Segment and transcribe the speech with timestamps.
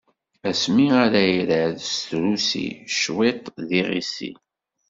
[0.49, 2.67] Asmi ara irad s trusi,
[2.97, 4.31] cwiṭ d iɣisi.